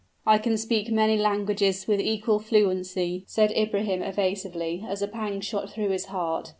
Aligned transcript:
"I 0.25 0.39
can 0.39 0.57
speak 0.57 0.89
many 0.89 1.15
languages 1.15 1.87
with 1.87 1.99
equal 2.01 2.39
fluency," 2.39 3.23
said 3.27 3.51
Ibrahim, 3.51 4.01
evasively, 4.01 4.83
as 4.89 5.03
a 5.03 5.07
pang 5.07 5.41
shot 5.41 5.69
through 5.69 5.89
his 5.89 6.05
heart. 6.05 6.49